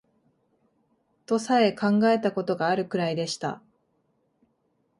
[1.27, 3.61] とさえ考えた事があるくらいでした